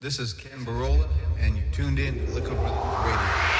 This 0.00 0.20
is 0.20 0.32
Kenn 0.32 0.64
Burrola, 0.64 1.08
and 1.40 1.56
you 1.56 1.62
tuned 1.72 1.98
in 1.98 2.14
to 2.14 2.32
Liquid 2.32 2.52
Rhythms 2.52 3.04
Radio. 3.04 3.57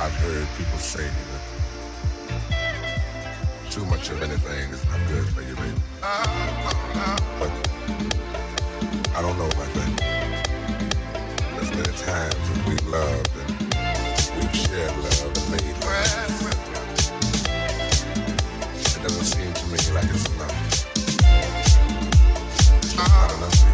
I've 0.00 0.14
heard 0.14 0.48
people 0.56 0.78
say 0.78 1.04
that 1.04 1.42
too 3.70 3.84
much 3.84 4.08
of 4.08 4.22
anything 4.22 4.70
is 4.72 4.82
not 4.86 4.98
good 5.08 5.28
for 5.28 5.42
you, 5.42 5.54
baby. 5.56 5.74
But 7.38 7.52
I 9.14 9.20
don't 9.20 9.36
know 9.36 9.44
about 9.44 9.74
that. 9.74 10.16
There's 11.54 11.70
been 11.70 11.94
times 11.96 12.34
when 12.50 12.64
we've 12.70 12.86
loved 12.88 13.30
and 13.36 14.40
we've 14.40 14.56
shared 14.56 14.96
love 14.96 15.36
and 15.36 15.50
made 15.50 15.76
love. 15.84 16.08
It 18.74 19.02
doesn't 19.02 19.26
seem 19.26 19.52
to 19.52 19.66
me 19.66 19.78
like 19.94 20.08
it's 20.14 20.26
enough. 20.34 20.86
It's 22.78 22.96
not 22.96 23.32
enough. 23.36 23.69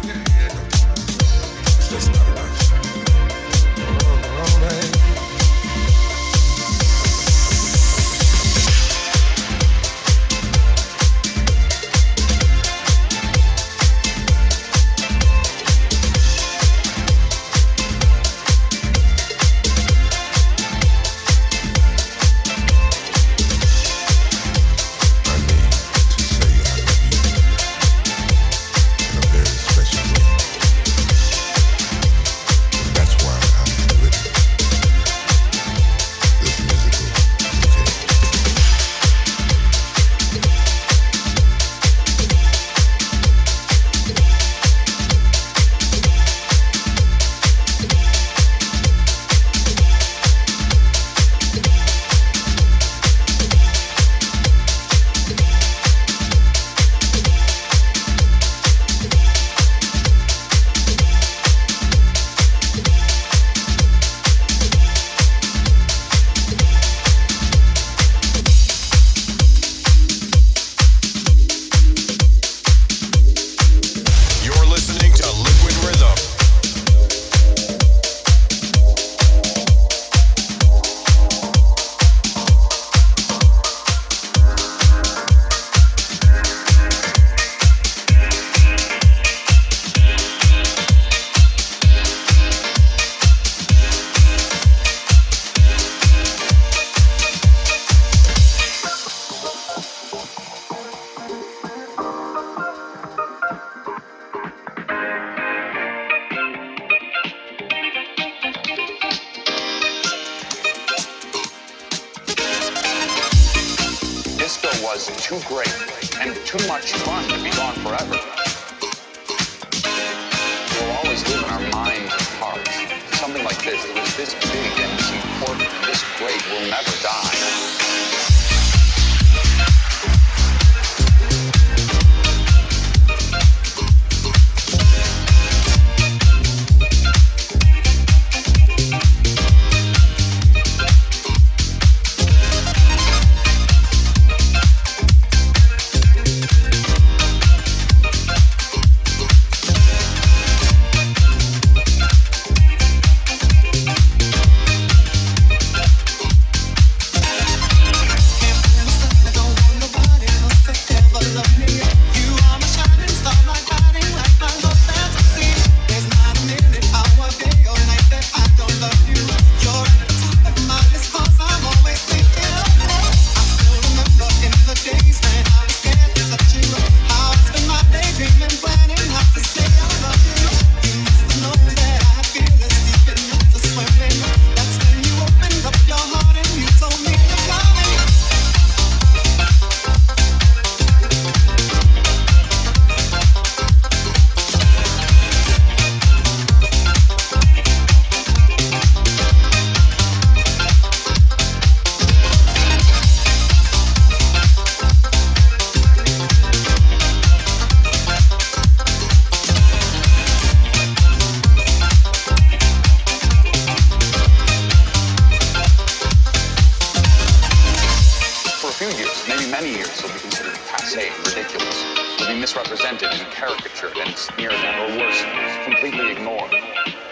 Misrepresented 222.57 223.09
and 223.09 223.31
caricatured 223.31 223.95
and 223.97 224.15
sneered 224.17 224.53
at, 224.53 224.89
or 224.89 224.97
worse, 224.97 225.23
completely 225.63 226.11
ignored. 226.11 226.51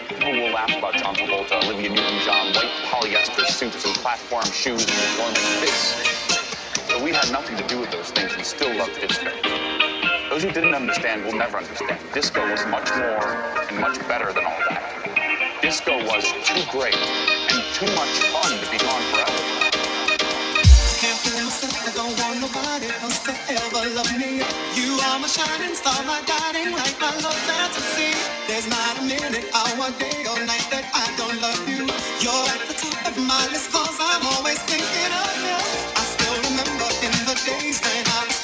People 0.08 0.32
will 0.32 0.50
laugh 0.50 0.70
about 0.76 0.94
John 0.94 1.14
Travolta, 1.14 1.62
Olivia 1.64 1.90
Newton-John, 1.90 2.52
white 2.54 2.72
polyester 2.90 3.46
suits 3.46 3.84
and 3.84 3.94
platform 3.96 4.44
shoes 4.46 4.82
and 4.82 4.90
deforming 4.90 5.36
fists. 5.62 6.88
But 6.88 7.02
we 7.02 7.12
had 7.12 7.30
nothing 7.30 7.56
to 7.56 7.66
do 7.68 7.78
with 7.78 7.90
those 7.90 8.10
things 8.10 8.32
and 8.34 8.44
still 8.44 8.74
loved 8.76 9.00
disco. 9.00 9.30
Those 10.30 10.42
who 10.42 10.50
didn't 10.50 10.74
understand 10.74 11.24
will 11.24 11.36
never 11.36 11.58
understand. 11.58 12.00
Disco 12.12 12.42
was 12.50 12.66
much 12.66 12.90
more 12.96 13.26
and 13.70 13.78
much 13.78 13.98
better 14.08 14.32
than 14.32 14.44
all 14.44 14.58
that. 14.68 15.58
Disco 15.62 15.96
was 16.06 16.24
too 16.44 16.62
great 16.70 16.96
and 16.96 17.62
too 17.74 17.86
much 17.94 18.14
fun 18.34 18.50
to 18.50 18.70
be 18.70 18.78
gone 18.78 19.02
forever. 19.12 19.35
I 21.86 21.90
don't 21.94 22.18
want 22.18 22.40
nobody 22.42 22.88
else 23.02 23.20
to 23.24 23.32
ever 23.54 23.84
love 23.94 24.12
me. 24.18 24.42
You 24.74 24.98
are 25.06 25.18
my 25.20 25.28
shining 25.28 25.74
star, 25.74 26.02
my 26.04 26.20
guiding 26.26 26.72
light, 26.74 26.96
my 27.00 27.14
love 27.22 27.38
fantasy. 27.46 28.10
There's 28.48 28.68
not 28.68 28.98
a 28.98 29.02
minute, 29.02 29.46
hour, 29.54 29.90
day, 30.00 30.26
or 30.26 30.40
night 30.46 30.66
that 30.74 30.86
I 30.92 31.06
don't 31.16 31.38
love 31.40 31.62
you. 31.70 31.86
You're 32.24 32.46
at 32.50 32.62
the 32.68 32.74
top 32.74 33.06
of 33.08 33.16
my 33.24 33.46
list, 33.54 33.72
cause 33.72 33.98
I'm 34.00 34.26
always 34.36 34.58
thinking 34.66 35.12
of 35.14 35.32
you. 35.46 35.58
I 35.94 36.04
still 36.14 36.36
remember 36.50 36.88
in 37.06 37.14
the 37.30 37.36
days 37.46 37.80
when 37.80 38.04
I 38.18 38.20
was 38.28 38.35